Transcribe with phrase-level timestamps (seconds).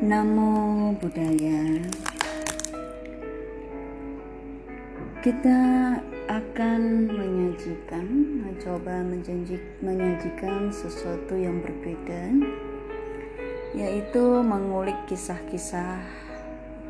[0.00, 1.84] Namo Buddhaya.
[5.20, 5.60] Kita
[6.24, 6.80] akan
[7.12, 8.08] menyajikan,
[8.40, 12.32] mencoba menjanji, menyajikan sesuatu yang berbeda
[13.76, 16.00] Yaitu mengulik kisah-kisah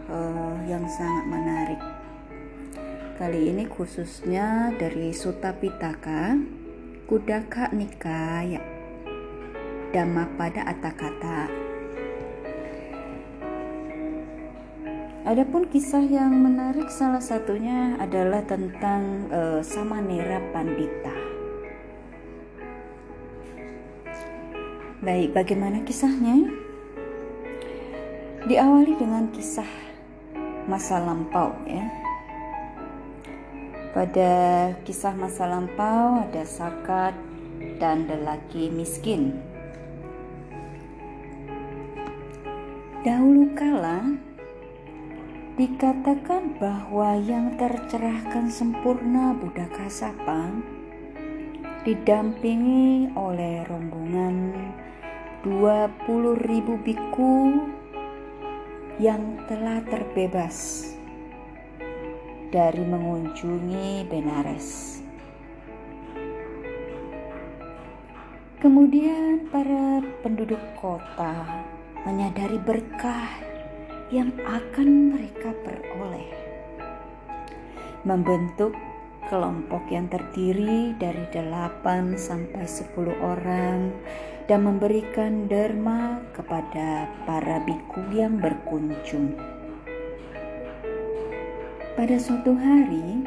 [0.06, 1.82] uh, yang sangat menarik.
[3.18, 6.38] Kali ini khususnya dari Sutta Pitaka
[7.10, 8.69] Kudaka Nikaya
[9.90, 11.50] Dhammapada Atakata
[15.26, 21.12] Adapun kisah yang menarik salah satunya adalah tentang uh, Samanera Pandita.
[25.02, 26.50] Baik, bagaimana kisahnya?
[28.46, 29.68] Diawali dengan kisah
[30.70, 31.84] masa lampau ya.
[33.90, 34.32] Pada
[34.86, 37.12] kisah masa lampau ada sakat
[37.82, 39.49] dan lelaki miskin.
[43.00, 44.12] Dahulu kala
[45.56, 50.52] Dikatakan bahwa yang tercerahkan sempurna Buddha Kasapa
[51.80, 54.52] didampingi oleh rombongan
[55.48, 56.44] 20.000
[56.84, 57.64] biku
[59.00, 60.92] yang telah terbebas
[62.52, 65.00] dari mengunjungi Benares.
[68.60, 71.64] Kemudian para penduduk kota
[72.08, 73.28] menyadari berkah
[74.08, 76.32] yang akan mereka peroleh.
[78.02, 78.72] Membentuk
[79.30, 83.94] kelompok yang terdiri dari 8 sampai 10 orang
[84.50, 89.38] dan memberikan derma kepada para biku yang berkunjung.
[91.94, 93.22] Pada suatu hari,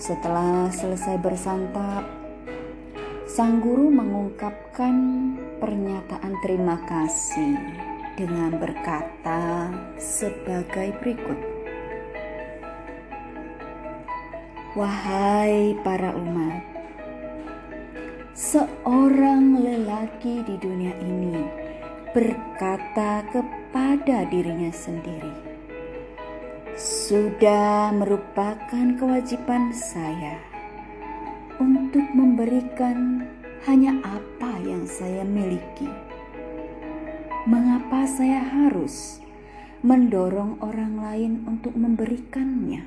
[0.00, 2.15] setelah selesai bersantap,
[3.36, 4.96] sang guru mengungkapkan
[5.60, 7.52] pernyataan terima kasih
[8.16, 9.68] dengan berkata
[10.00, 11.36] sebagai berikut:
[14.72, 16.64] "Wahai para umat,
[18.32, 21.36] seorang lelaki di dunia ini
[22.16, 25.44] berkata kepada dirinya sendiri."
[26.72, 30.56] Sudah merupakan kewajiban saya
[31.56, 33.24] untuk memberikan
[33.66, 35.90] hanya apa yang saya miliki
[37.50, 39.18] mengapa saya harus
[39.82, 42.86] mendorong orang lain untuk memberikannya?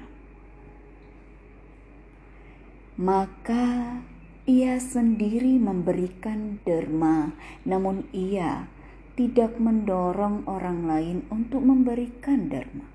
[2.95, 3.99] Maka
[4.47, 7.35] ia sendiri memberikan derma,
[7.67, 8.71] namun ia
[9.19, 12.87] tidak mendorong orang lain untuk memberikan derma.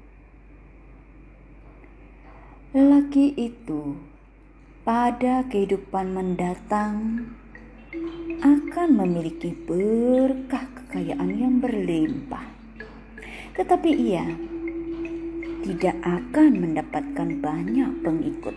[2.72, 4.00] Lelaki itu
[4.84, 7.28] pada kehidupan mendatang
[8.44, 12.44] akan memiliki berkah kekayaan yang berlimpah.
[13.54, 14.26] Tetapi ia
[15.64, 18.56] tidak akan mendapatkan banyak pengikut.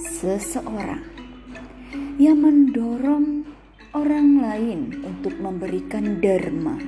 [0.00, 1.04] Seseorang
[2.16, 3.44] yang mendorong
[3.92, 6.80] orang lain untuk memberikan derma,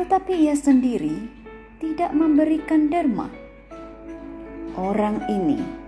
[0.00, 1.28] tetapi ia sendiri
[1.82, 3.28] tidak memberikan derma.
[4.72, 5.81] Orang ini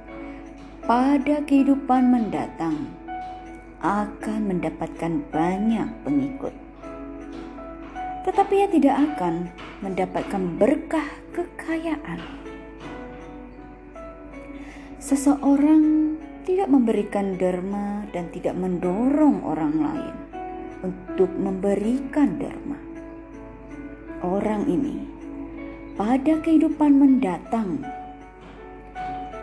[0.84, 2.93] pada kehidupan mendatang
[3.81, 6.53] akan mendapatkan banyak pengikut.
[8.28, 9.49] Tetapi ia tidak akan
[9.81, 12.21] mendapatkan berkah kekayaan.
[15.00, 20.17] Seseorang tidak memberikan derma dan tidak mendorong orang lain
[20.84, 22.77] untuk memberikan derma.
[24.21, 25.00] Orang ini
[25.97, 27.81] pada kehidupan mendatang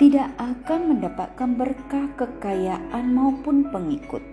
[0.01, 4.25] tidak akan mendapatkan berkah kekayaan maupun pengikut.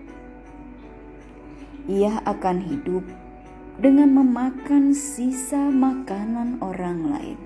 [1.85, 3.05] Ia akan hidup
[3.77, 7.39] dengan memakan sisa makanan orang lain.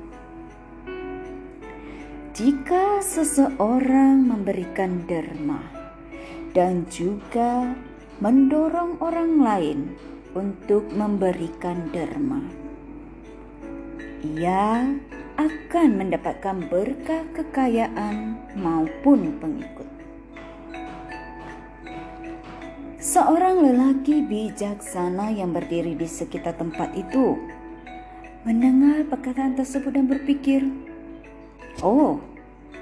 [2.32, 5.60] Jika seseorang memberikan derma
[6.56, 7.76] dan juga
[8.24, 9.80] mendorong orang lain
[10.32, 12.40] untuk memberikan derma,
[14.24, 14.96] ia
[15.38, 19.90] akan mendapatkan berkah kekayaan maupun pengikut.
[23.04, 27.36] Seorang lelaki bijaksana yang berdiri di sekitar tempat itu
[28.42, 30.66] mendengar perkataan tersebut dan berpikir,
[31.84, 32.24] "Oh,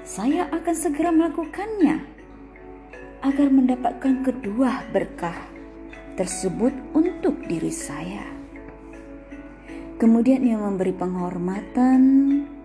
[0.06, 2.06] saya akan segera melakukannya
[3.20, 5.36] agar mendapatkan kedua berkah
[6.14, 8.31] tersebut untuk diri saya."
[10.02, 12.02] Kemudian ia memberi penghormatan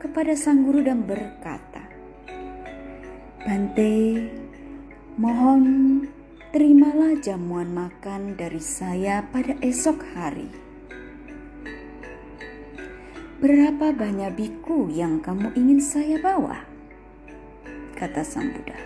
[0.02, 1.86] kepada sang guru dan berkata,
[3.46, 4.26] Bante,
[5.22, 5.62] mohon
[6.50, 10.50] terimalah jamuan makan dari saya pada esok hari.
[13.38, 16.66] Berapa banyak biku yang kamu ingin saya bawa?
[17.94, 18.82] Kata Sang Buddha.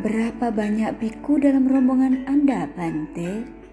[0.00, 3.63] Berapa banyak biku dalam rombongan Anda, Bante?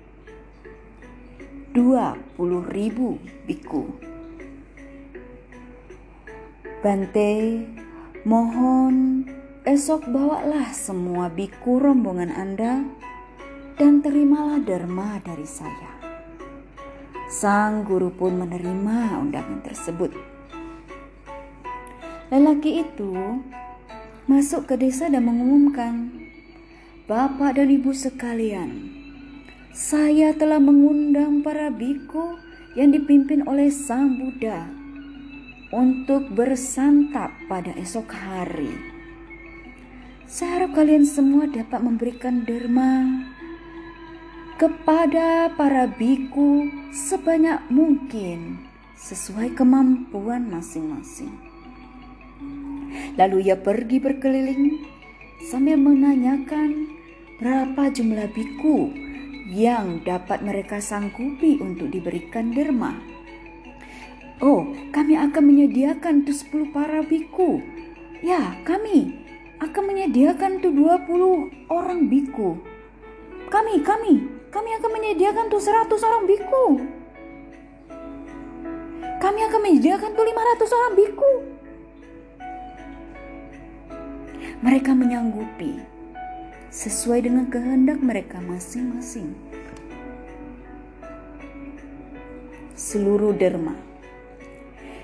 [1.71, 3.15] Dua puluh ribu
[3.47, 3.87] biku.
[6.83, 7.63] Bante,
[8.27, 9.23] mohon
[9.63, 12.83] esok bawalah semua biku rombongan Anda
[13.79, 15.95] dan terimalah derma dari saya.
[17.31, 20.11] Sang guru pun menerima undangan tersebut.
[22.35, 23.15] Lelaki itu
[24.27, 26.19] masuk ke desa dan mengumumkan,
[27.07, 29.00] "Bapak dan Ibu sekalian,
[29.71, 32.35] saya telah mengundang para biku
[32.75, 34.67] yang dipimpin oleh Sang Buddha
[35.71, 38.75] untuk bersantap pada esok hari.
[40.27, 43.23] Saya harap kalian semua dapat memberikan derma
[44.59, 48.67] kepada para biku sebanyak mungkin
[48.99, 51.31] sesuai kemampuan masing-masing.
[53.15, 54.83] Lalu ia pergi berkeliling
[55.47, 56.91] sambil menanyakan
[57.39, 59.10] berapa jumlah biku
[59.51, 62.95] yang dapat mereka sanggupi untuk diberikan derma.
[64.39, 67.59] Oh, kami akan menyediakan tuh 10 para biku.
[68.23, 69.11] Ya, kami
[69.59, 72.63] akan menyediakan tuh 20 orang biku.
[73.51, 76.65] Kami, kami, kami akan menyediakan tuh 100 orang biku.
[79.19, 81.31] Kami akan menyediakan tuh 500 orang biku.
[84.63, 85.90] Mereka menyanggupi
[86.71, 89.35] sesuai dengan kehendak mereka masing-masing.
[92.79, 93.75] Seluruh derma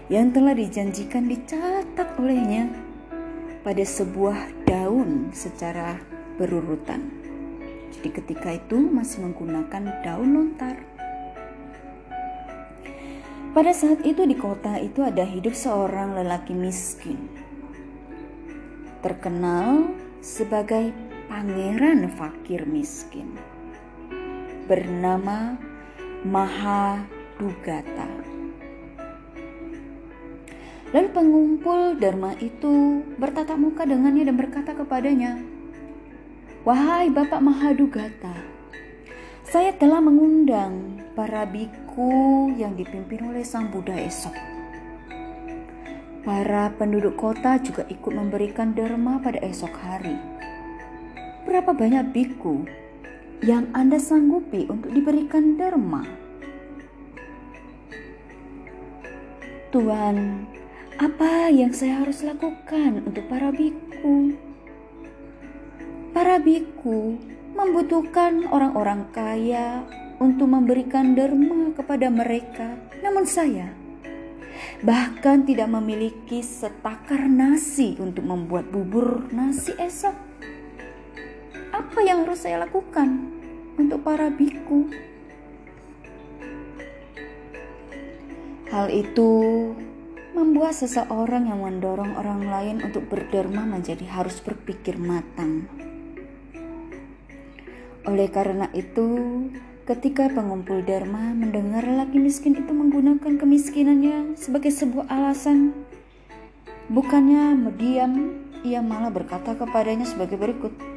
[0.08, 2.72] yang telah dijanjikan dicatat olehnya
[3.68, 6.00] pada sebuah daun secara
[6.40, 7.12] berurutan.
[7.92, 10.80] Jadi ketika itu masih menggunakan daun lontar.
[13.52, 17.28] Pada saat itu di kota itu ada hidup seorang lelaki miskin.
[19.04, 19.92] Terkenal
[20.24, 21.07] sebagai
[21.38, 23.38] pangeran fakir miskin.
[24.66, 25.54] Bernama
[26.26, 28.10] Mahadugata.
[30.98, 35.38] Lalu pengumpul Dharma itu bertatap muka dengannya dan berkata kepadanya,
[36.66, 38.34] Wahai Bapak Mahadugata,
[39.46, 44.34] saya telah mengundang para biku yang dipimpin oleh Sang Buddha esok.
[46.26, 50.37] Para penduduk kota juga ikut memberikan derma pada esok hari.
[51.48, 52.68] Berapa banyak biku
[53.40, 56.04] yang Anda sanggupi untuk diberikan derma?
[59.72, 60.44] Tuhan,
[61.00, 64.36] apa yang saya harus lakukan untuk para biku?
[66.12, 67.16] Para biku
[67.56, 69.88] membutuhkan orang-orang kaya
[70.20, 73.72] untuk memberikan derma kepada mereka, namun saya
[74.84, 80.27] bahkan tidak memiliki setakar nasi untuk membuat bubur nasi esok.
[81.78, 83.30] Apa yang harus saya lakukan
[83.78, 84.90] untuk para biku?
[88.74, 89.30] Hal itu
[90.34, 95.70] membuat seseorang yang mendorong orang lain untuk berderma menjadi harus berpikir matang.
[98.10, 99.46] Oleh karena itu,
[99.86, 105.78] ketika pengumpul derma mendengar laki miskin itu menggunakan kemiskinannya sebagai sebuah alasan,
[106.90, 108.34] bukannya mediam,
[108.66, 110.97] ia malah berkata kepadanya sebagai berikut.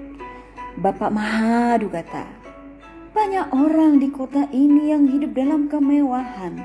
[0.81, 2.25] Bapak Mahadu kata,
[3.13, 6.57] banyak orang di kota ini yang hidup dalam kemewahan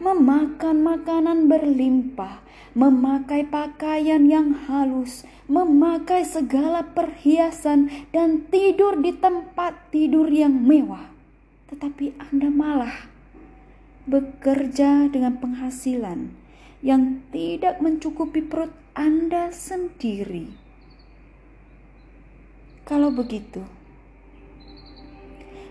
[0.00, 2.40] memakan makanan berlimpah,
[2.72, 11.12] memakai pakaian yang halus, memakai segala perhiasan, dan tidur di tempat tidur yang mewah.
[11.68, 13.12] Tetapi Anda malah
[14.08, 16.32] bekerja dengan penghasilan
[16.80, 20.69] yang tidak mencukupi perut Anda sendiri.
[22.90, 23.62] Kalau begitu,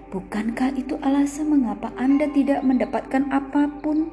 [0.09, 4.09] Bukankah itu alasan mengapa Anda tidak mendapatkan apa pun?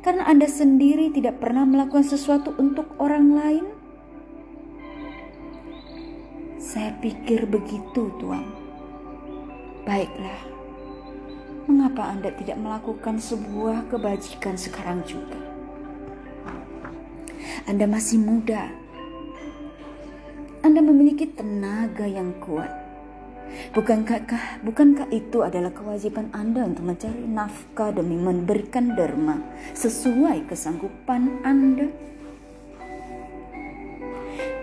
[0.00, 3.64] Karena Anda sendiri tidak pernah melakukan sesuatu untuk orang lain?
[6.56, 8.48] Saya pikir begitu, Tuan.
[9.84, 10.40] Baiklah,
[11.68, 15.36] mengapa Anda tidak melakukan sebuah kebajikan sekarang juga?
[17.68, 18.72] Anda masih muda.
[20.68, 22.68] Anda memiliki tenaga yang kuat
[23.72, 24.20] Bukankah,
[24.60, 29.40] bukankah itu adalah kewajiban Anda untuk mencari nafkah demi memberikan derma
[29.72, 31.88] sesuai kesanggupan Anda?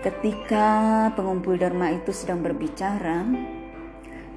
[0.06, 0.66] Ketika
[1.18, 3.26] pengumpul derma itu sedang berbicara,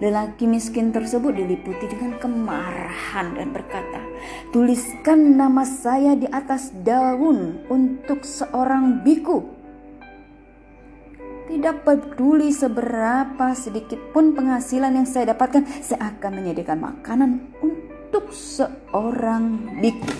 [0.01, 4.01] lelaki miskin tersebut diliputi dengan kemarahan dan berkata,
[4.49, 9.58] "Tuliskan nama saya di atas daun untuk seorang biku."
[11.49, 19.65] Tidak peduli seberapa sedikit pun penghasilan yang saya dapatkan, saya akan menyediakan makanan untuk seorang
[19.81, 20.13] biku.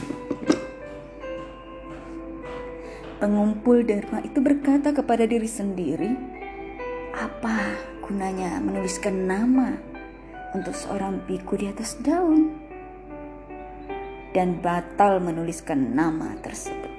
[3.22, 6.10] Pengumpul derma itu berkata kepada diri sendiri,
[7.14, 9.78] "Apa gunanya menuliskan nama
[10.58, 12.58] untuk seorang biku di atas daun?"
[14.34, 16.99] Dan batal menuliskan nama tersebut.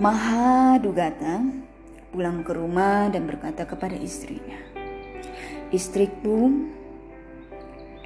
[0.00, 1.44] Mahadugata
[2.08, 4.56] pulang ke rumah dan berkata kepada istrinya,
[5.68, 6.48] "Istriku,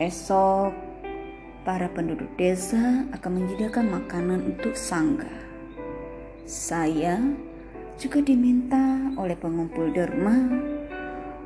[0.02, 0.74] esok
[1.62, 5.30] para penduduk desa akan menyediakan makanan untuk sangga.
[6.42, 7.22] Saya
[7.94, 10.50] juga diminta oleh pengumpul derma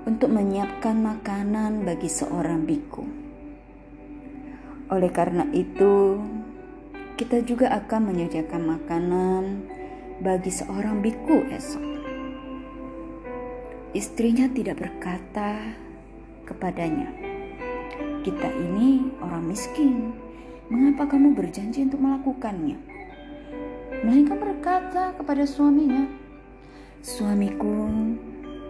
[0.09, 3.05] untuk menyiapkan makanan bagi seorang biku.
[4.89, 6.17] Oleh karena itu,
[7.21, 9.77] kita juga akan menyediakan makanan
[10.19, 11.85] bagi seorang biku esok.
[13.95, 15.79] Istrinya tidak berkata
[16.43, 17.09] kepadanya,
[18.27, 20.13] kita ini orang miskin.
[20.69, 22.77] Mengapa kamu berjanji untuk melakukannya?
[24.05, 26.05] Melainkan berkata kepada suaminya,
[27.01, 27.89] Suamiku,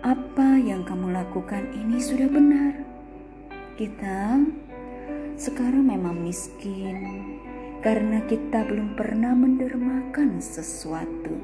[0.07, 2.87] apa yang kamu lakukan ini sudah benar.
[3.75, 4.39] Kita
[5.35, 7.03] sekarang memang miskin
[7.79, 11.35] karena kita belum pernah mendermakan sesuatu.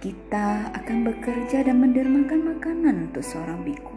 [0.00, 3.96] Kita akan bekerja dan mendermakan makanan untuk seorang biku.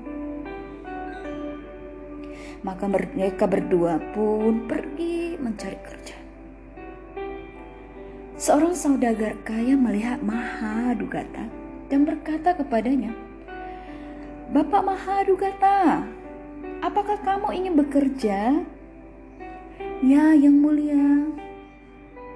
[2.62, 6.18] Maka mereka berdua pun pergi mencari kerja.
[8.42, 11.46] Seorang saudagar kaya melihat Mahadugata
[11.88, 13.14] dan berkata kepadanya,
[14.52, 16.04] Bapak Mahadugata,
[16.84, 18.66] apakah kamu ingin bekerja?
[20.02, 21.30] Ya, yang mulia.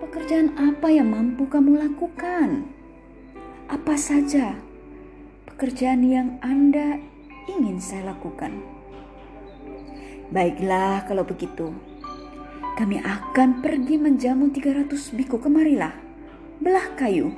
[0.06, 2.70] Pekerjaan apa yang mampu kamu lakukan?
[3.66, 4.54] Apa saja
[5.50, 7.02] pekerjaan yang Anda
[7.50, 8.62] ingin saya lakukan?
[10.30, 11.74] Baiklah kalau begitu.
[12.78, 15.98] Kami akan pergi menjamu 300 biku kemarilah.
[16.62, 17.34] Belah kayu.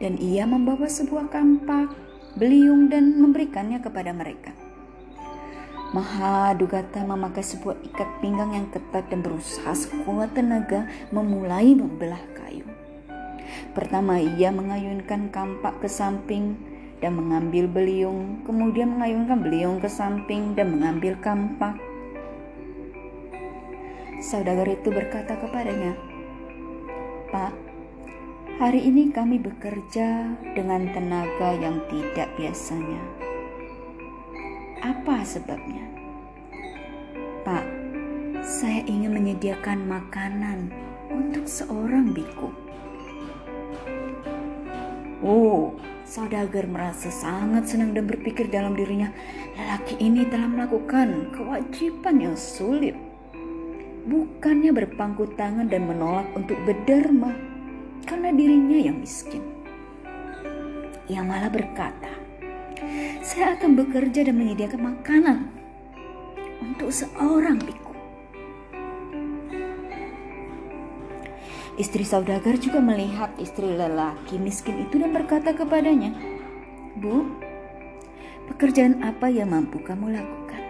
[0.00, 1.92] Dan ia membawa sebuah kampak,
[2.40, 4.55] beliung dan memberikannya kepada mereka.
[5.94, 12.66] Mahadugata memakai sebuah ikat pinggang yang ketat dan berusaha sekuat tenaga memulai membelah kayu.
[13.70, 16.58] Pertama ia mengayunkan kampak ke samping
[16.98, 21.78] dan mengambil beliung, kemudian mengayunkan beliung ke samping dan mengambil kampak.
[24.18, 25.94] Saudagar itu berkata kepadanya,
[27.30, 27.54] "Pak,
[28.58, 33.25] hari ini kami bekerja dengan tenaga yang tidak biasanya.
[34.86, 35.82] Apa sebabnya?"
[37.42, 37.66] "Pak,
[38.46, 40.70] saya ingin menyediakan makanan
[41.10, 42.54] untuk seorang biku."
[45.26, 45.74] Oh,
[46.06, 49.10] Saudagar merasa sangat senang dan berpikir dalam dirinya,
[49.58, 52.94] lelaki ini telah melakukan kewajiban yang sulit.
[54.06, 57.34] Bukannya berpangku tangan dan menolak untuk berderma
[58.06, 59.42] karena dirinya yang miskin.
[61.10, 62.15] Ia malah berkata,
[63.26, 65.50] saya akan bekerja dan menyediakan makanan
[66.62, 67.90] untuk seorang biku.
[71.74, 76.14] Istri saudagar juga melihat istri lelaki miskin itu dan berkata kepadanya,
[77.02, 77.26] "Bu,
[78.54, 80.62] pekerjaan apa yang mampu kamu lakukan?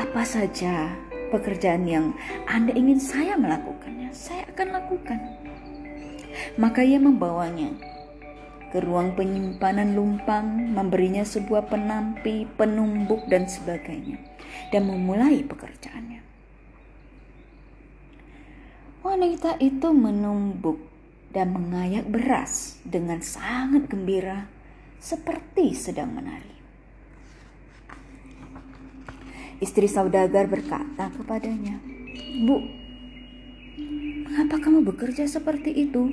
[0.00, 0.96] Apa saja
[1.28, 2.16] pekerjaan yang
[2.48, 5.20] Anda ingin saya melakukannya, saya akan lakukan."
[6.56, 7.93] Maka ia membawanya
[8.74, 14.18] ke ruang penyimpanan lumpang, memberinya sebuah penampi, penumbuk, dan sebagainya,
[14.74, 16.18] dan memulai pekerjaannya.
[19.06, 20.90] Wanita itu menumbuk
[21.30, 24.50] dan mengayak beras dengan sangat gembira,
[24.98, 26.58] seperti sedang menari.
[29.62, 31.78] Istri saudagar berkata kepadanya,
[32.42, 32.58] "Bu,
[34.26, 36.10] mengapa kamu bekerja seperti itu?"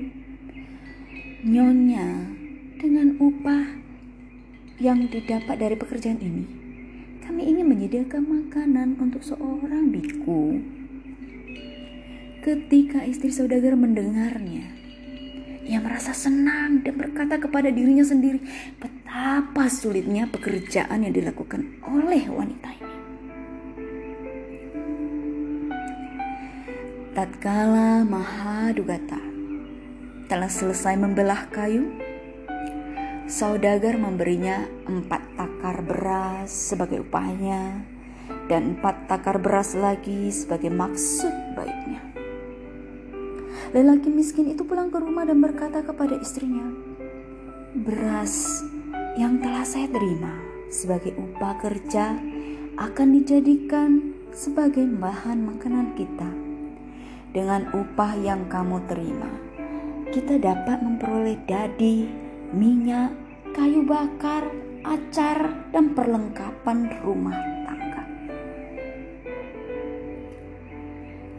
[1.41, 2.37] Nyonya,
[2.81, 3.77] dengan upah
[4.81, 6.43] yang didapat dari pekerjaan ini,
[7.21, 10.57] kami ingin menyediakan makanan untuk seorang biku
[12.41, 14.65] Ketika istri saudagar mendengarnya,
[15.61, 18.41] ia merasa senang dan berkata kepada dirinya sendiri
[18.81, 22.93] betapa sulitnya pekerjaan yang dilakukan oleh wanita ini.
[27.13, 29.21] Tatkala Mahadugata
[30.25, 31.93] telah selesai membelah kayu,
[33.29, 37.85] saudagar memberinya empat takar beras sebagai upahnya
[38.47, 42.01] dan empat takar beras lagi sebagai maksud baiknya.
[43.71, 46.65] Lelaki miskin itu pulang ke rumah dan berkata kepada istrinya,
[47.75, 48.65] "Beras
[49.19, 50.31] yang telah saya terima
[50.71, 52.15] sebagai upah kerja
[52.79, 56.31] akan dijadikan sebagai bahan makanan kita.
[57.31, 59.31] Dengan upah yang kamu terima,
[60.11, 62.07] kita dapat memperoleh dadi,
[62.51, 63.15] minyak,
[63.55, 64.43] kayu bakar,
[64.83, 68.03] acar, dan perlengkapan rumah tangga.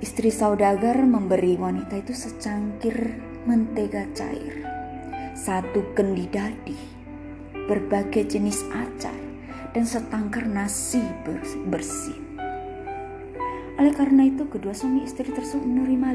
[0.01, 4.65] Istri saudagar memberi wanita itu secangkir mentega cair,
[5.37, 6.81] satu kendi dadi,
[7.69, 9.17] berbagai jenis acar,
[9.77, 11.05] dan setangkar nasi
[11.69, 12.17] bersih.
[13.77, 16.09] Oleh karena itu kedua suami istri tersebut menerima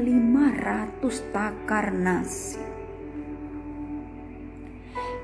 [1.02, 2.67] 500 takar nasi.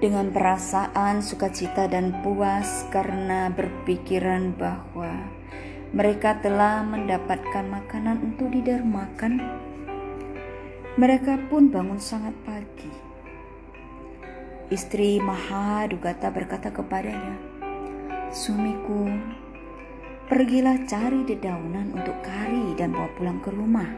[0.04, 5.32] Dengan perasaan sukacita dan puas karena berpikiran bahwa
[5.96, 9.40] mereka telah mendapatkan makanan untuk didermakan,
[11.00, 12.92] mereka pun bangun sangat pagi.
[14.68, 17.40] Istri Maha Dugata berkata kepadanya,
[18.28, 19.08] "Suamiku,
[20.24, 23.92] Pergilah cari dedaunan untuk kari dan bawa pulang ke rumah.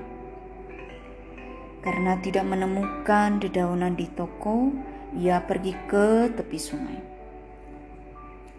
[1.86, 4.74] Karena tidak menemukan dedaunan di toko,
[5.16, 7.00] ia pergi ke tepi sungai.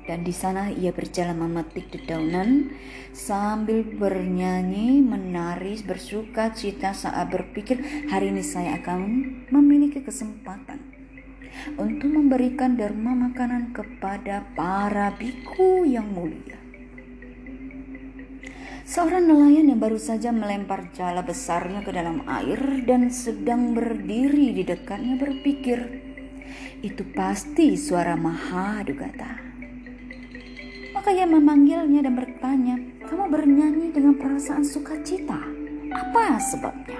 [0.08, 2.72] Dan di sana ia berjalan memetik dedaunan
[3.12, 9.00] sambil bernyanyi, menari, bersuka cita saat berpikir hari ini saya akan
[9.52, 10.80] memiliki kesempatan
[11.76, 16.56] untuk memberikan derma makanan kepada para biku yang mulia.
[18.88, 24.64] Seorang nelayan yang baru saja melempar jala besarnya ke dalam air dan sedang berdiri di
[24.64, 26.07] dekatnya berpikir,
[26.82, 29.38] itu pasti suara Maha Dugata.
[30.94, 32.76] Maka ia memanggilnya dan bertanya,
[33.06, 35.40] kamu bernyanyi dengan perasaan sukacita.
[35.94, 37.00] Apa sebabnya?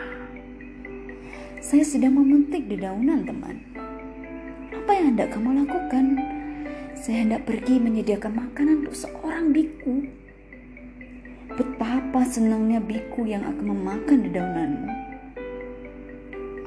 [1.60, 3.58] Saya sedang memetik dedaunan teman.
[4.72, 6.22] Apa yang hendak kamu lakukan?
[6.98, 10.08] Saya hendak pergi menyediakan makanan untuk seorang biku
[11.58, 14.94] Betapa senangnya biku yang akan memakan dedaunanmu.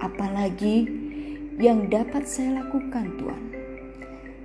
[0.02, 0.90] Apalagi
[1.58, 3.44] yang dapat saya lakukan, Tuhan.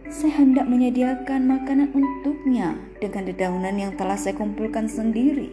[0.10, 5.50] Saya hendak menyediakan makanan untuknya dengan dedaunan yang telah saya kumpulkan sendiri.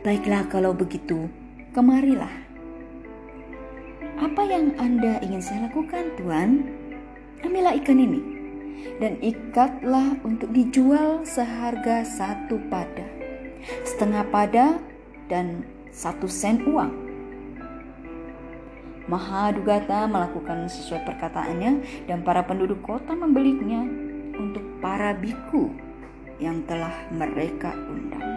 [0.00, 1.28] Baiklah kalau begitu,
[1.76, 2.32] kemarilah.
[4.20, 6.68] Apa yang Anda ingin saya lakukan, Tuhan?
[7.40, 8.20] Ambillah ikan ini
[9.00, 13.04] dan ikatlah untuk dijual seharga satu pada,
[13.84, 14.66] setengah pada
[15.28, 17.09] dan satu sen uang.
[19.08, 23.86] Mahadugata melakukan sesuai perkataannya dan para penduduk kota membelinya
[24.36, 25.72] untuk para biku
[26.40, 28.28] yang telah mereka undang.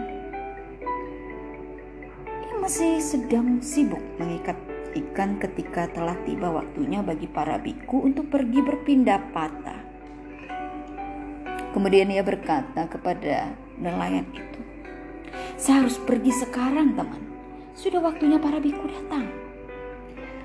[2.24, 4.56] Ia masih sedang sibuk mengikat
[4.94, 9.84] ikan ketika telah tiba waktunya bagi para biku untuk pergi berpindah patah
[11.74, 13.50] Kemudian ia berkata kepada
[13.82, 14.60] nelayan itu,
[15.58, 17.18] "Saya harus pergi sekarang, teman.
[17.74, 19.26] Sudah waktunya para biku datang.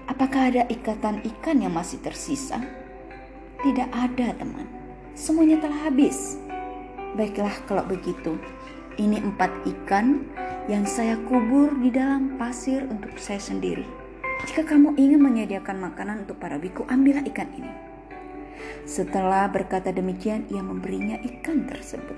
[0.09, 2.57] Apakah ada ikatan ikan yang masih tersisa?"
[3.59, 4.65] Tidak ada, teman.
[5.13, 6.39] Semuanya telah habis.
[7.13, 8.39] Baiklah, kalau begitu,
[8.95, 10.25] ini empat ikan
[10.71, 13.83] yang saya kubur di dalam pasir untuk saya sendiri.
[14.47, 17.73] Jika kamu ingin menyediakan makanan untuk para biku, ambillah ikan ini.
[18.87, 22.15] Setelah berkata demikian, ia memberinya ikan tersebut.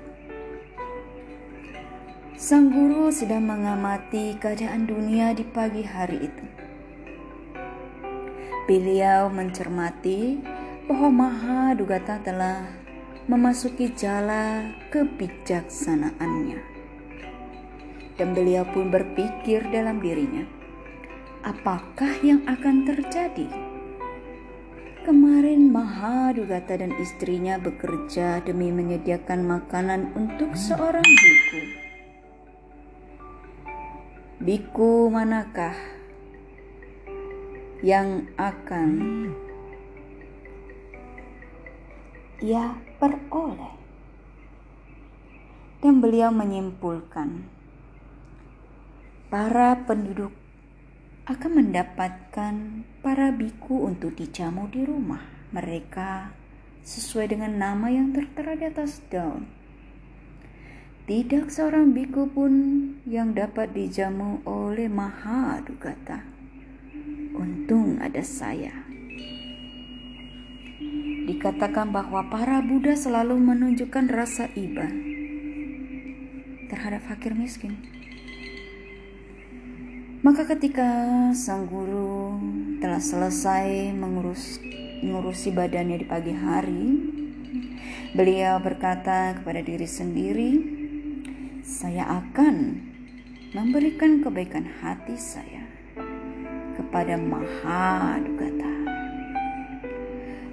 [2.38, 6.44] Sang guru sedang mengamati keadaan dunia di pagi hari itu.
[8.66, 10.38] Beliau mencermati
[10.86, 12.66] bahwa Maha Dugata telah
[13.26, 16.60] memasuki jala kebijaksanaannya.
[18.18, 20.44] Dan beliau pun berpikir dalam dirinya,
[21.42, 23.72] apakah yang akan terjadi
[25.02, 31.62] Kemarin Mahadugata dan istrinya bekerja demi menyediakan makanan untuk seorang biku.
[34.38, 35.74] Biku manakah
[37.82, 38.90] yang akan
[42.38, 43.74] ia peroleh?
[45.82, 47.42] Dan beliau menyimpulkan,
[49.26, 50.30] para penduduk
[51.26, 52.54] akan mendapatkan
[53.02, 56.30] para biku untuk dijamu di rumah mereka
[56.86, 59.46] sesuai dengan nama yang tertera di atas daun.
[61.02, 62.54] Tidak seorang biku pun
[63.10, 66.31] yang dapat dijamu oleh Maha Dugata.
[67.32, 68.84] Untung ada saya.
[71.24, 74.84] Dikatakan bahwa para Buddha selalu menunjukkan rasa iba
[76.68, 77.80] terhadap fakir miskin.
[80.20, 80.86] Maka ketika
[81.32, 82.36] sang guru
[82.84, 84.60] telah selesai mengurus
[85.00, 86.84] mengurusi badannya di pagi hari,
[88.12, 90.50] beliau berkata kepada diri sendiri,
[91.64, 92.76] "Saya akan
[93.56, 95.61] memberikan kebaikan hati saya
[96.92, 98.68] kepada Maha Dugata.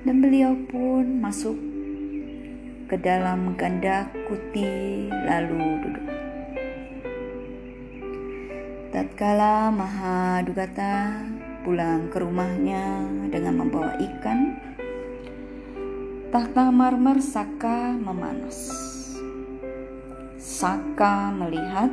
[0.07, 1.59] Dan beliau pun masuk
[2.87, 6.07] ke dalam ganda kuti lalu duduk.
[8.87, 11.27] Tatkala Maha Dugata
[11.67, 14.55] pulang ke rumahnya dengan membawa ikan,
[16.31, 18.71] tahta marmer Saka memanas.
[20.39, 21.91] Saka melihat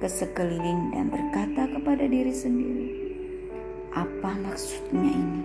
[0.00, 2.88] ke sekeliling dan berkata kepada diri sendiri,
[3.92, 5.42] "Apa maksudnya ini?"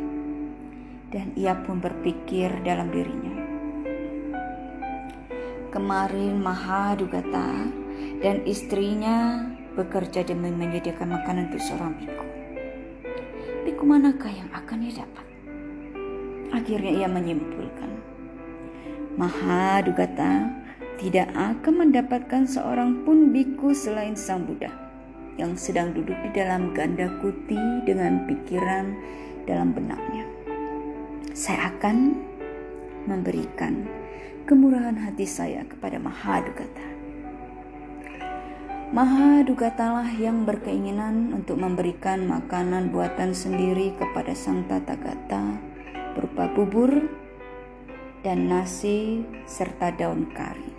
[1.11, 3.35] Dan ia pun berpikir dalam dirinya,
[5.75, 7.67] "Kemarin Maha Dugata
[8.23, 9.43] dan istrinya
[9.75, 12.25] bekerja demi menyediakan makanan untuk seorang biku.
[13.67, 15.27] Biku manakah yang akan ia dapat?"
[16.55, 17.91] Akhirnya ia menyimpulkan,
[19.19, 20.63] Maha Dugata
[20.95, 24.71] tidak akan mendapatkan seorang pun biku selain Sang Buddha
[25.35, 28.95] yang sedang duduk di dalam ganda kuti dengan pikiran
[29.43, 30.23] dalam benaknya.
[31.35, 32.15] Saya akan
[33.05, 33.83] memberikan
[34.47, 36.85] kemurahan hati saya kepada Mahadugata.
[38.95, 45.59] Mahadugatalah yang berkeinginan untuk memberikan makanan buatan sendiri kepada Sang Tathagata
[46.15, 47.11] berupa bubur
[48.23, 50.74] dan nasi serta daun kari.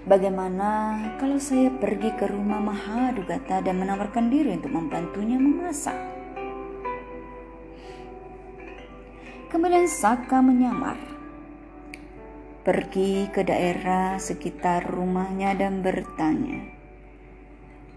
[0.00, 5.92] Bagaimana kalau saya pergi ke rumah Mahadugata dan menawarkan diri untuk membantunya memasak?
[9.52, 10.96] Kemudian Saka menyamar.
[12.64, 16.80] Pergi ke daerah sekitar rumahnya dan bertanya,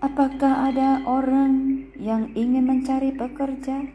[0.04, 3.88] Apakah ada orang yang ingin mencari pekerja?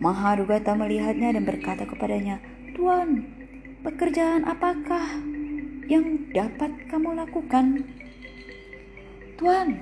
[0.00, 2.40] Mahadugata melihatnya dan berkata kepadanya,
[2.72, 3.28] Tuan,
[3.84, 5.36] pekerjaan apakah
[5.88, 7.88] yang dapat kamu lakukan.
[9.40, 9.80] Tuan,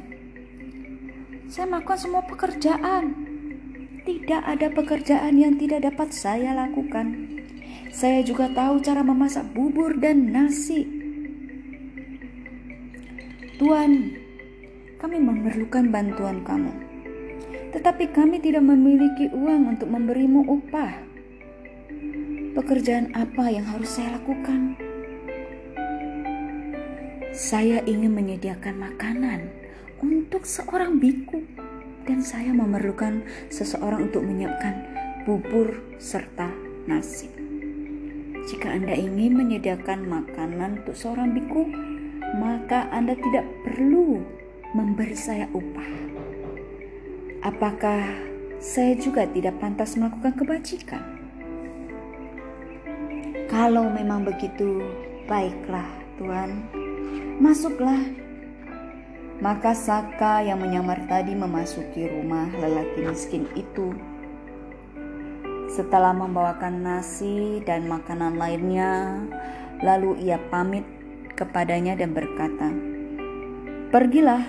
[1.51, 3.27] saya melakukan semua pekerjaan.
[4.07, 7.27] Tidak ada pekerjaan yang tidak dapat saya lakukan.
[7.91, 10.87] Saya juga tahu cara memasak bubur dan nasi.
[13.59, 14.15] Tuan,
[15.03, 16.71] kami memerlukan bantuan kamu.
[17.75, 21.03] Tetapi kami tidak memiliki uang untuk memberimu upah.
[22.55, 24.86] Pekerjaan apa yang harus saya lakukan?
[27.37, 29.53] Saya ingin menyediakan makanan
[30.01, 31.45] untuk seorang biku
[32.09, 34.89] dan saya memerlukan seseorang untuk menyiapkan
[35.29, 36.49] bubur serta
[36.89, 37.29] nasi.
[38.49, 41.69] Jika Anda ingin menyediakan makanan untuk seorang biku,
[42.41, 44.25] maka Anda tidak perlu
[44.73, 45.93] memberi saya upah.
[47.45, 48.17] Apakah
[48.65, 51.05] saya juga tidak pantas melakukan kebajikan?
[53.53, 54.89] Kalau memang begitu,
[55.29, 55.85] baiklah,
[56.17, 56.86] Tuan
[57.37, 58.01] Masuklah.
[59.45, 63.93] Maka Saka yang menyamar tadi memasuki rumah lelaki miskin itu.
[65.69, 69.21] Setelah membawakan nasi dan makanan lainnya,
[69.85, 70.89] lalu ia pamit
[71.37, 72.73] kepadanya dan berkata,
[73.93, 74.49] "Pergilah,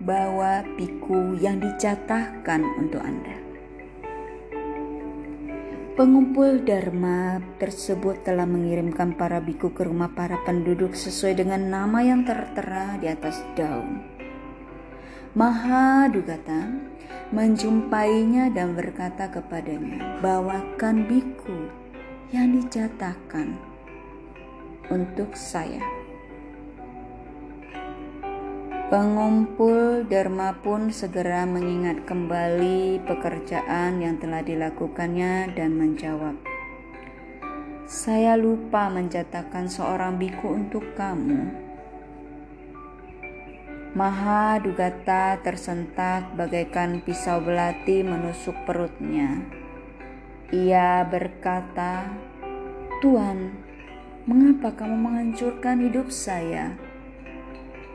[0.00, 3.41] bawa piku yang dicatahkan untuk Anda."
[5.92, 12.24] Pengumpul Dharma tersebut telah mengirimkan para biku ke rumah para penduduk sesuai dengan nama yang
[12.24, 14.00] tertera di atas daun.
[15.36, 16.72] Maha Dugata
[17.28, 21.68] menjumpainya dan berkata kepadanya, "Bawakan biku
[22.32, 23.60] yang dicatakan
[24.88, 26.01] untuk saya."
[28.92, 36.36] Pengumpul Dharma pun segera mengingat kembali pekerjaan yang telah dilakukannya dan menjawab,
[37.88, 41.40] "Saya lupa mencatatkan seorang biku untuk kamu."
[43.96, 49.40] Maha Dugata tersentak bagaikan pisau belati menusuk perutnya.
[50.52, 52.12] Ia berkata,
[53.00, 53.56] "Tuan,
[54.28, 56.91] mengapa kamu menghancurkan hidup saya?"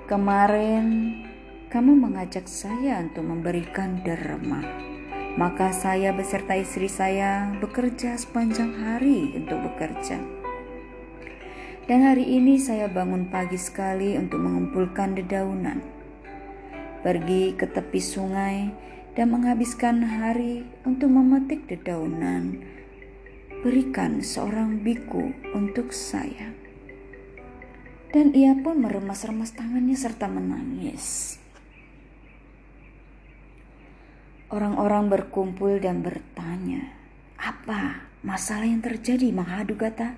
[0.07, 1.19] Kemarin
[1.67, 4.63] kamu mengajak saya untuk memberikan derma.
[5.35, 10.15] Maka saya beserta istri saya bekerja sepanjang hari untuk bekerja.
[11.91, 15.83] Dan hari ini saya bangun pagi sekali untuk mengumpulkan dedaunan.
[17.03, 18.71] pergi ke tepi sungai,
[19.11, 22.63] dan menghabiskan hari untuk memetik dedaunan.
[23.59, 26.66] Berikan seorang biku untuk saya.
[28.07, 31.35] Dan ia pun meremas-remas tangannya serta menangis.
[34.47, 36.95] Orang-orang berkumpul dan bertanya,
[37.35, 40.15] "Apa masalah yang terjadi, Mahadugata?"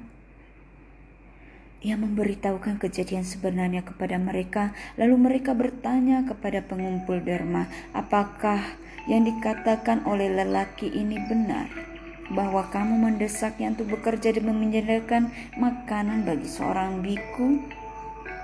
[1.82, 8.62] Ia memberitahukan kejadian sebenarnya kepada mereka, lalu mereka bertanya kepada pengumpul derma, apakah
[9.10, 11.72] yang dikatakan oleh lelaki ini benar?
[12.30, 17.79] Bahwa kamu mendesaknya untuk bekerja dan menyediakan makanan bagi seorang biku?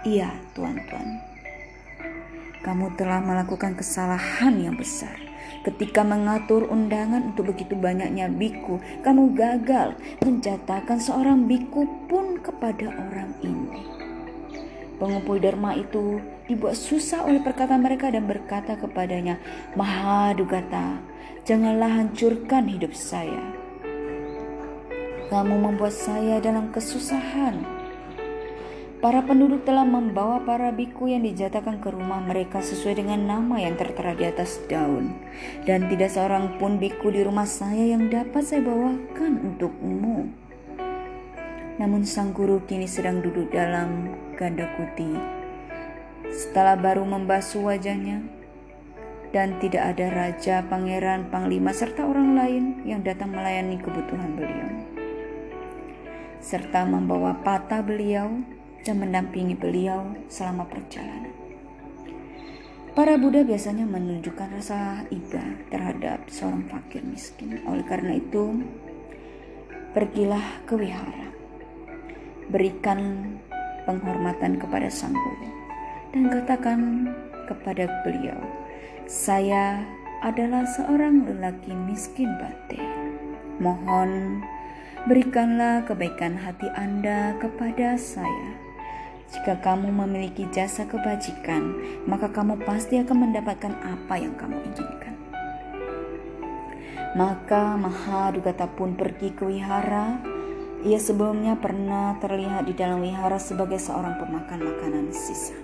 [0.06, 1.20] Iya, tuan-tuan.
[2.62, 5.26] Kamu telah melakukan kesalahan yang besar
[5.66, 13.34] Ketika mengatur undangan untuk begitu banyaknya biku, kamu gagal menjatakan seorang biku pun kepada orang
[13.42, 13.82] ini.
[15.02, 19.42] Pengumpul derma itu dibuat susah oleh perkataan mereka dan berkata kepadanya,
[19.74, 21.02] Mahadugata,
[21.50, 23.42] janganlah hancurkan hidup saya.
[25.34, 27.75] Kamu membuat saya dalam kesusahan
[29.06, 33.78] Para penduduk telah membawa para biku yang dijatakan ke rumah mereka sesuai dengan nama yang
[33.78, 35.14] tertera di atas daun.
[35.62, 40.26] Dan tidak seorang pun biku di rumah saya yang dapat saya bawakan untukmu.
[41.78, 44.10] Namun sang guru kini sedang duduk dalam
[44.42, 45.14] ganda kuti.
[46.34, 48.26] Setelah baru membasuh wajahnya,
[49.30, 54.70] dan tidak ada raja, pangeran, panglima, serta orang lain yang datang melayani kebutuhan beliau.
[56.42, 58.55] Serta membawa patah beliau
[58.86, 61.34] dan mendampingi beliau selama perjalanan.
[62.96, 67.60] Para Buddha biasanya menunjukkan rasa iba terhadap seorang fakir miskin.
[67.68, 68.64] Oleh karena itu,
[69.92, 71.28] pergilah ke wihara.
[72.48, 73.36] Berikan
[73.84, 75.50] penghormatan kepada sang guru
[76.16, 76.80] dan katakan
[77.52, 78.40] kepada beliau,
[79.12, 79.84] "Saya
[80.24, 82.80] adalah seorang lelaki miskin bate.
[83.60, 84.40] Mohon
[85.04, 88.65] berikanlah kebaikan hati Anda kepada saya."
[89.36, 91.76] Jika kamu memiliki jasa kebajikan,
[92.08, 95.20] maka kamu pasti akan mendapatkan apa yang kamu inginkan.
[97.20, 100.24] Maka Mahadugata pun pergi ke wihara.
[100.88, 105.58] Ia sebelumnya pernah terlihat di dalam wihara sebagai seorang pemakan makanan sisa.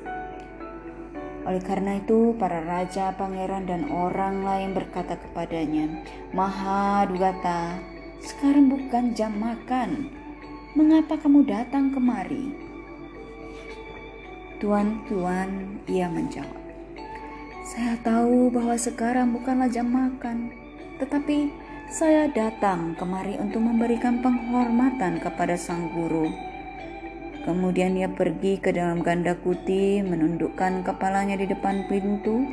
[1.47, 6.03] Oleh karena itu, para raja, pangeran, dan orang lain berkata kepadanya,
[6.35, 7.79] Mahadugata,
[8.19, 10.11] sekarang bukan jam makan.
[10.75, 12.70] Mengapa kamu datang kemari?
[14.61, 16.53] Tuan, tuan, ia menjawab.
[17.65, 20.53] Saya tahu bahwa sekarang bukanlah jam makan,
[21.01, 21.49] tetapi
[21.89, 26.29] saya datang kemari untuk memberikan penghormatan kepada sang guru.
[27.41, 32.45] Kemudian ia pergi ke dalam ganda kuti, menundukkan kepalanya di depan pintu,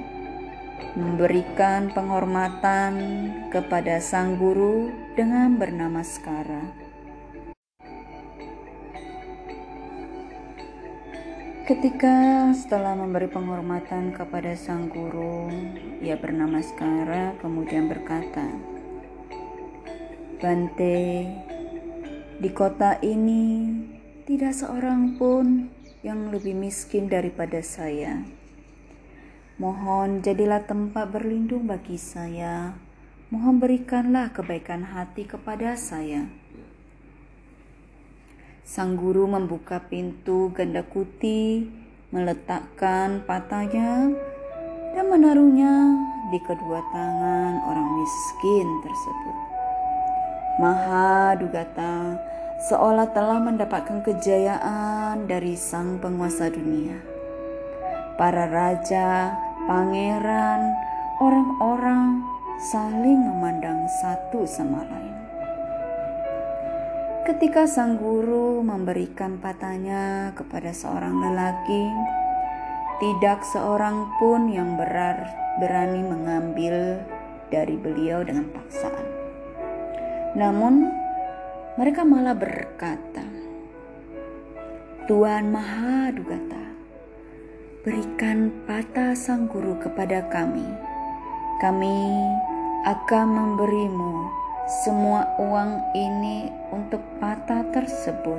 [0.97, 2.97] memberikan penghormatan
[3.53, 6.88] kepada sang guru dengan bernama Skara.
[11.69, 15.53] Ketika setelah memberi penghormatan kepada sang guru,
[16.01, 18.57] ia bernama Skara kemudian berkata,
[20.41, 21.29] Bante,
[22.41, 23.69] di kota ini
[24.25, 25.69] tidak seorang pun
[26.01, 28.25] yang lebih miskin daripada saya.
[29.61, 32.81] Mohon jadilah tempat berlindung bagi saya.
[33.29, 36.33] Mohon berikanlah kebaikan hati kepada saya.
[38.69, 41.65] Sang guru membuka pintu ganda kuti,
[42.13, 44.13] meletakkan patahnya,
[44.93, 45.97] dan menaruhnya
[46.29, 49.37] di kedua tangan orang miskin tersebut.
[50.61, 52.21] Maha Dugata
[52.69, 57.01] seolah telah mendapatkan kejayaan dari sang penguasa dunia.
[58.21, 59.33] Para raja,
[59.65, 60.77] pangeran,
[61.25, 62.21] orang-orang
[62.69, 65.18] saling memandang satu sama lain.
[67.29, 71.85] Ketika sang guru memberikan patahnya kepada seorang lelaki,
[73.05, 75.29] tidak seorang pun yang berar,
[75.61, 77.05] berani mengambil
[77.53, 79.07] dari beliau dengan paksaan.
[80.41, 80.89] Namun,
[81.77, 83.29] mereka malah berkata,
[85.05, 86.65] Tuhan Maha Dugata,
[87.85, 90.65] berikan patah sang guru kepada kami.
[91.61, 92.09] Kami
[92.89, 94.38] akan memberimu
[94.69, 98.37] semua uang ini untuk patah tersebut.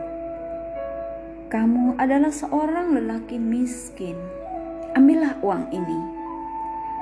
[1.49, 4.13] Kamu adalah seorang lelaki miskin.
[4.93, 5.97] Ambillah uang ini.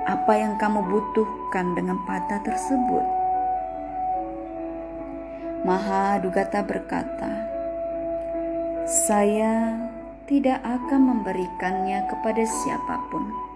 [0.08, 3.04] Apa yang kamu butuhkan dengan patah tersebut?
[5.68, 7.52] Maha Dugata berkata,
[8.88, 9.76] "Saya
[10.24, 13.47] tidak akan memberikannya kepada siapa pun."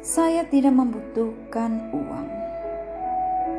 [0.00, 2.28] Saya tidak membutuhkan uang.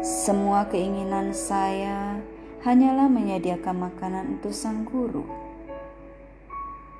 [0.01, 2.17] Semua keinginan saya
[2.65, 5.21] hanyalah menyediakan makanan untuk sang guru.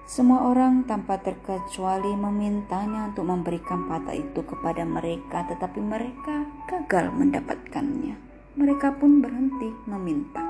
[0.06, 8.14] Semua orang tanpa terkecuali memintanya untuk memberikan patah itu kepada mereka, tetapi mereka gagal mendapatkannya.
[8.62, 10.46] Mereka pun berhenti meminta.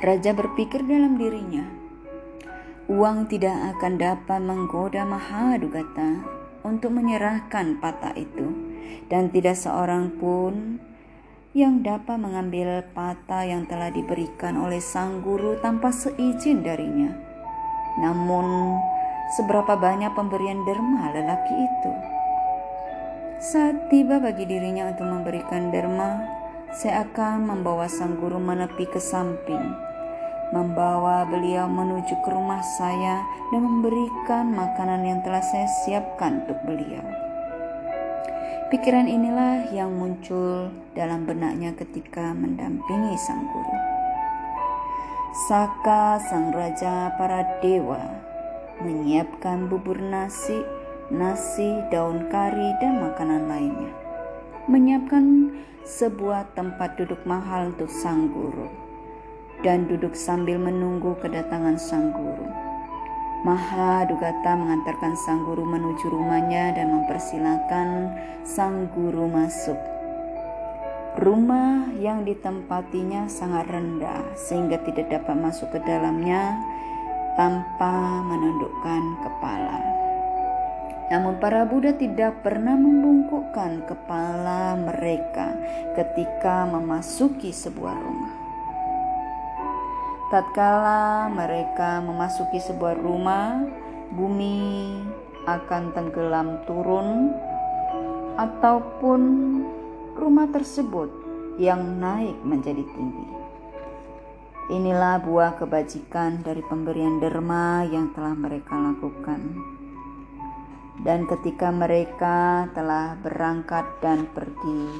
[0.00, 1.68] Raja berpikir dalam dirinya,
[2.88, 6.35] uang tidak akan dapat menggoda Mahadugata
[6.66, 8.50] untuk menyerahkan patah itu,
[9.06, 10.82] dan tidak seorang pun
[11.56, 17.16] yang dapat mengambil patah yang telah diberikan oleh sang guru tanpa seizin darinya.
[17.96, 18.76] Namun,
[19.38, 21.92] seberapa banyak pemberian derma lelaki itu?
[23.40, 26.28] Saat tiba bagi dirinya untuk memberikan derma,
[26.76, 29.72] saya akan membawa sang guru menepi ke samping,
[30.54, 37.02] membawa beliau menuju ke rumah saya dan memberikan makanan yang telah saya siapkan untuk beliau.
[38.66, 43.78] Pikiran inilah yang muncul dalam benaknya ketika mendampingi sang guru.
[45.46, 48.00] Saka sang raja para dewa
[48.82, 50.66] menyiapkan bubur nasi,
[51.14, 53.92] nasi, daun kari, dan makanan lainnya.
[54.66, 55.54] Menyiapkan
[55.86, 58.85] sebuah tempat duduk mahal untuk sang guru
[59.66, 62.46] dan duduk sambil menunggu kedatangan sang guru.
[63.42, 68.14] Maha Dugata mengantarkan sang guru menuju rumahnya dan mempersilahkan
[68.46, 69.74] sang guru masuk.
[71.18, 76.54] Rumah yang ditempatinya sangat rendah sehingga tidak dapat masuk ke dalamnya
[77.34, 79.82] tanpa menundukkan kepala.
[81.10, 85.58] Namun para Buddha tidak pernah membungkukkan kepala mereka
[85.98, 88.45] ketika memasuki sebuah rumah.
[90.26, 93.62] Tatkala mereka memasuki sebuah rumah,
[94.10, 94.98] bumi
[95.46, 97.30] akan tenggelam turun,
[98.34, 99.20] ataupun
[100.18, 101.06] rumah tersebut
[101.62, 103.26] yang naik menjadi tinggi.
[104.66, 109.40] Inilah buah kebajikan dari pemberian derma yang telah mereka lakukan.
[111.06, 114.90] Dan ketika mereka telah berangkat dan pergi,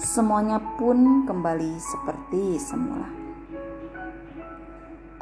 [0.00, 3.23] semuanya pun kembali seperti semula.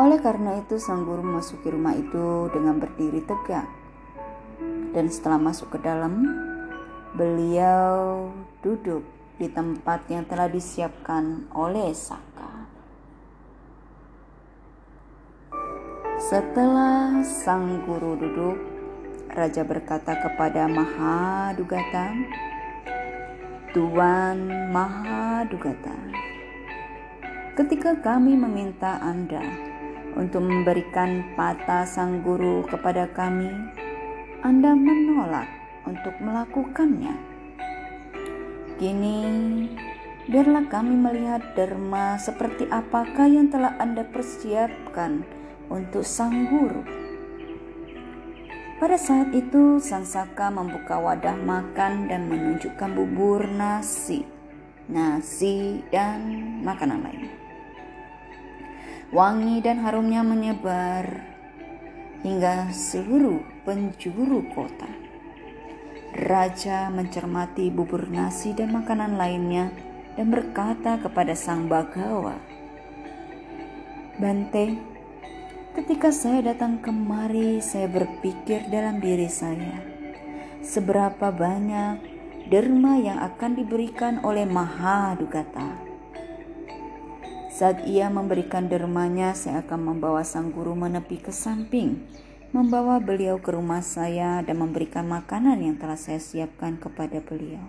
[0.03, 3.71] Oleh karena itu, sang guru memasuki rumah itu dengan berdiri tegak.
[4.91, 6.27] Dan setelah masuk ke dalam,
[7.15, 8.27] beliau
[8.67, 9.07] duduk
[9.38, 12.67] di tempat yang telah disiapkan oleh Saka.
[16.19, 18.59] Setelah sang guru duduk,
[19.31, 22.11] raja berkata kepada Mahadugata,
[23.71, 25.95] "Tuan Mahadugata,
[27.55, 29.72] ketika kami meminta Anda
[30.16, 33.48] untuk memberikan patah sang guru kepada kami,
[34.44, 35.48] Anda menolak
[35.88, 37.14] untuk melakukannya.
[38.77, 39.20] Kini,
[40.27, 45.22] biarlah kami melihat derma seperti apakah yang telah Anda persiapkan
[45.70, 46.83] untuk sang guru.
[48.83, 54.27] Pada saat itu, Sang Saka membuka wadah makan dan menunjukkan bubur nasi,
[54.90, 56.18] nasi, dan
[56.66, 57.41] makanan lain.
[59.12, 61.05] Wangi dan harumnya menyebar
[62.25, 64.88] hingga seluruh penjuru kota.
[66.16, 69.68] Raja mencermati bubur nasi dan makanan lainnya
[70.16, 72.40] dan berkata kepada sang bagawa,
[74.16, 74.81] Bante,
[75.77, 79.77] ketika saya datang kemari, saya berpikir dalam diri saya,
[80.64, 82.01] seberapa banyak
[82.48, 85.91] derma yang akan diberikan oleh Maha Dugata
[87.53, 92.01] saat ia memberikan dermanya, saya akan membawa sang guru menepi ke samping,
[92.57, 97.61] membawa beliau ke rumah saya dan memberikan makanan yang telah saya siapkan kepada beliau.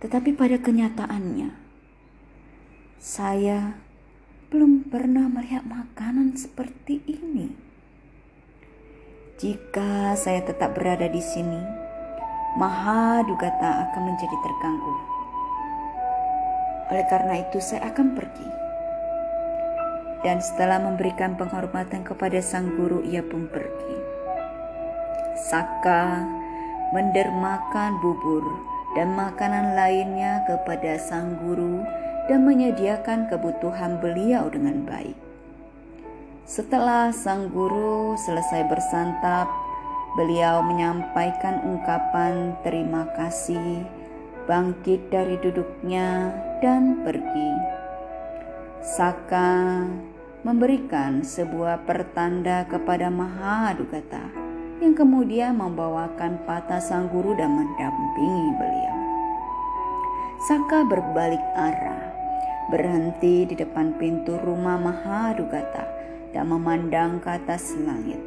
[0.00, 1.52] Tetapi pada kenyataannya,
[2.96, 3.76] saya
[4.48, 7.52] belum pernah melihat makanan seperti ini.
[9.36, 11.60] Jika saya tetap berada di sini,
[12.56, 15.17] Maha Dugata akan menjadi terganggu.
[16.88, 18.48] Oleh karena itu, saya akan pergi.
[20.24, 23.96] Dan setelah memberikan penghormatan kepada sang guru, ia pun pergi.
[25.38, 26.26] Saka
[26.90, 28.42] mendermakan bubur
[28.96, 31.84] dan makanan lainnya kepada sang guru
[32.26, 35.16] dan menyediakan kebutuhan beliau dengan baik.
[36.48, 39.46] Setelah sang guru selesai bersantap,
[40.16, 43.84] beliau menyampaikan ungkapan terima kasih
[44.48, 47.52] bangkit dari duduknya dan pergi.
[48.82, 49.82] Saka
[50.42, 54.30] memberikan sebuah pertanda kepada Mahadugata
[54.78, 58.98] yang kemudian membawakan patah sang guru dan mendampingi beliau.
[60.46, 62.14] Saka berbalik arah,
[62.70, 65.82] berhenti di depan pintu rumah Mahadugata
[66.30, 68.22] dan memandang ke atas langit.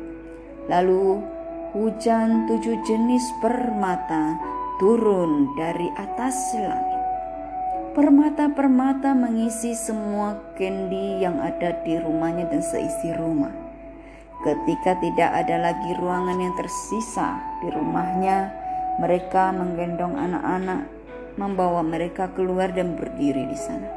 [0.67, 1.23] Lalu
[1.71, 4.35] hujan tujuh jenis permata
[4.83, 6.90] turun dari atas langit.
[7.91, 13.51] Permata-permata mengisi semua kendi yang ada di rumahnya dan seisi rumah.
[14.47, 18.47] Ketika tidak ada lagi ruangan yang tersisa di rumahnya,
[18.95, 20.87] mereka menggendong anak-anak,
[21.35, 23.91] membawa mereka keluar dan berdiri di sana.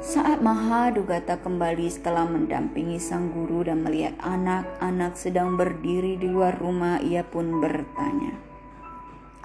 [0.00, 6.96] Saat Mahadugata kembali setelah mendampingi sang guru dan melihat anak-anak sedang berdiri di luar rumah,
[7.04, 8.40] ia pun bertanya,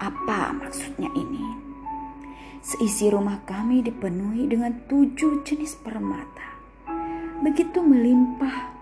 [0.00, 1.67] "Apa maksudnya ini?"
[2.58, 6.58] Seisi rumah kami dipenuhi dengan tujuh jenis permata.
[7.38, 8.74] Begitu melimpah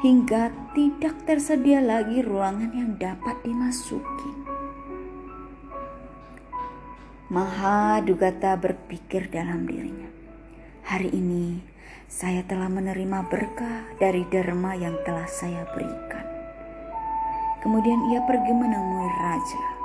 [0.00, 4.32] hingga tidak tersedia lagi ruangan yang dapat dimasuki.
[7.30, 10.10] Maha Dugata berpikir dalam dirinya,
[10.82, 11.62] hari ini
[12.10, 16.26] saya telah menerima berkah dari derma yang telah saya berikan.
[17.62, 19.79] Kemudian ia pergi menemui raja,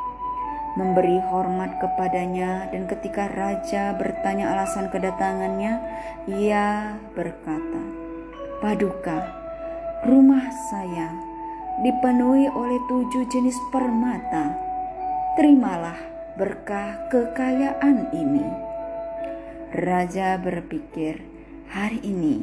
[0.76, 5.80] memberi hormat kepadanya, dan ketika raja bertanya alasan kedatangannya,
[6.30, 7.84] ia berkata,
[8.59, 9.45] "Paduka,
[10.05, 11.17] Rumah saya
[11.82, 14.53] dipenuhi oleh tujuh jenis permata.
[15.34, 15.97] Terimalah
[16.38, 18.45] berkah kekayaan ini.
[19.73, 21.26] Raja berpikir,
[21.73, 22.38] hari ini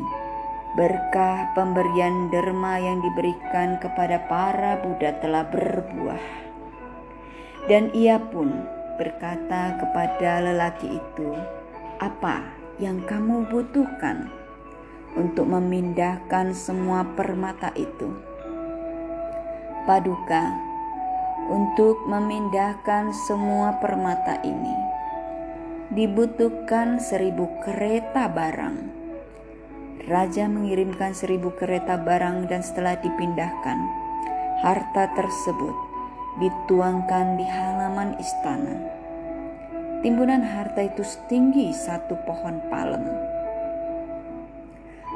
[0.74, 6.51] berkah pemberian derma yang diberikan kepada para Buddha telah berbuah.
[7.70, 8.66] Dan ia pun
[8.98, 11.30] berkata kepada lelaki itu,
[12.02, 12.42] "Apa
[12.82, 14.42] yang kamu butuhkan?"
[15.16, 18.16] untuk memindahkan semua permata itu.
[19.84, 20.56] Paduka
[21.52, 24.76] untuk memindahkan semua permata ini
[25.92, 29.04] dibutuhkan seribu kereta barang.
[30.08, 33.78] Raja mengirimkan seribu kereta barang dan setelah dipindahkan,
[34.64, 35.91] harta tersebut
[36.40, 38.76] dituangkan di halaman istana.
[40.00, 43.04] Timbunan harta itu setinggi satu pohon palem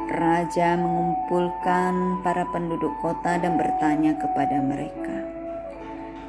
[0.07, 5.27] Raja mengumpulkan para penduduk kota dan bertanya kepada mereka,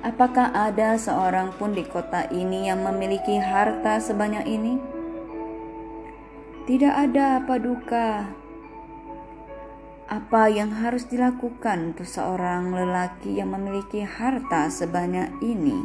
[0.02, 4.82] "Apakah ada seorang pun di kota ini yang memiliki harta sebanyak ini?"
[6.66, 8.26] "Tidak ada, Paduka."
[10.08, 15.84] Apa yang harus dilakukan untuk seorang lelaki yang memiliki harta sebanyak ini?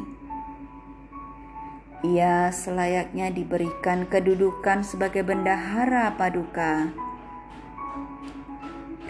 [2.06, 6.94] Ia selayaknya diberikan kedudukan sebagai bendahara paduka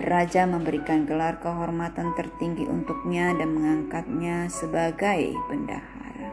[0.00, 6.32] Raja memberikan gelar kehormatan tertinggi untuknya dan mengangkatnya sebagai bendahara.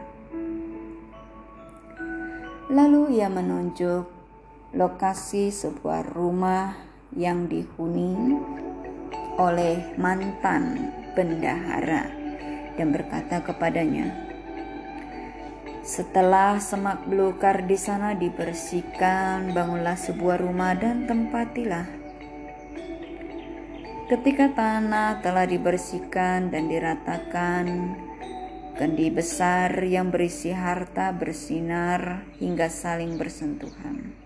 [2.72, 4.08] Lalu ia menunjuk
[4.72, 6.80] lokasi sebuah rumah
[7.12, 8.40] yang dihuni
[9.40, 12.12] oleh mantan bendahara
[12.76, 14.12] dan berkata kepadanya,
[15.80, 22.00] setelah semak belukar di sana dibersihkan, bangunlah sebuah rumah dan tempatilah
[24.10, 27.94] Ketika tanah telah dibersihkan dan diratakan,
[28.74, 34.19] kendi besar yang berisi harta bersinar hingga saling bersentuhan.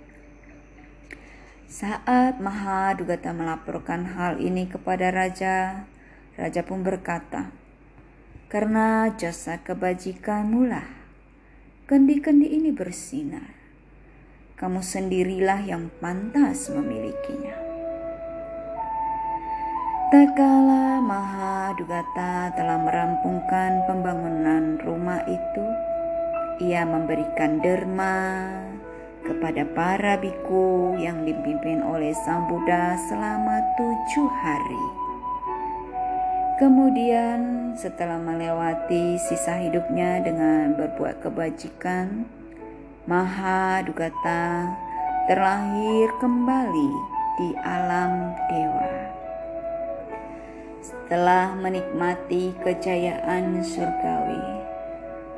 [1.74, 5.82] Saat Mahadugata melaporkan hal ini kepada raja,
[6.38, 7.50] raja pun berkata,
[8.46, 10.86] "Karena jasa kebajikanmu lah,
[11.90, 13.58] kendi-kendi ini bersinar.
[14.54, 17.58] Kamu sendirilah yang pantas memilikinya."
[20.14, 25.66] Tak kala Maha Dugata telah merampungkan pembangunan rumah itu,
[26.70, 28.62] ia memberikan derma
[29.24, 34.86] kepada para biku yang dipimpin oleh Sang Buddha selama tujuh hari.
[36.60, 42.30] Kemudian setelah melewati sisa hidupnya dengan berbuat kebajikan,
[43.10, 44.70] Maha Dugata
[45.26, 46.90] terlahir kembali
[47.34, 49.14] di alam dewa
[51.08, 54.63] telah menikmati kejayaan surgawi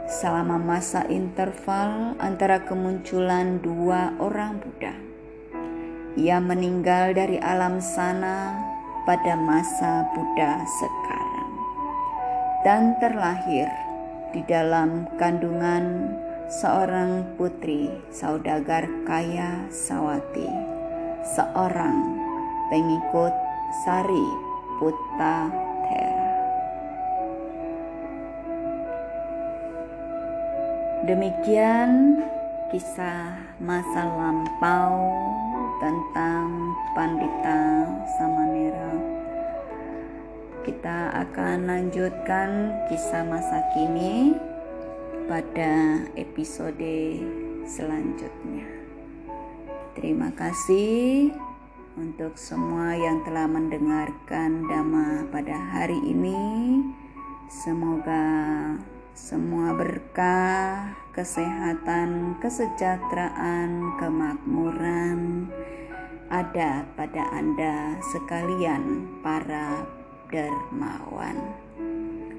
[0.06, 4.94] selama masa interval antara kemunculan dua orang Buddha.
[6.16, 8.54] Ia meninggal dari alam sana
[9.04, 11.52] pada masa Buddha sekarang
[12.62, 13.68] dan terlahir
[14.30, 16.14] di dalam kandungan
[16.46, 20.46] seorang putri saudagar kaya Sawati,
[21.34, 21.98] seorang
[22.70, 23.34] pengikut
[23.82, 24.28] Sari
[24.78, 25.65] Puta
[31.06, 32.18] Demikian
[32.74, 35.06] kisah masa lampau
[35.78, 37.86] tentang Pandita
[38.18, 38.90] Samanera.
[40.66, 44.34] Kita akan lanjutkan kisah masa kini
[45.30, 47.22] pada episode
[47.70, 48.66] selanjutnya.
[49.94, 51.30] Terima kasih
[51.94, 56.82] untuk semua yang telah mendengarkan Dhamma pada hari ini.
[57.46, 58.26] Semoga
[59.16, 65.48] semua berkah, kesehatan, kesejahteraan, kemakmuran
[66.28, 69.88] ada pada Anda sekalian para
[70.28, 71.56] dermawan.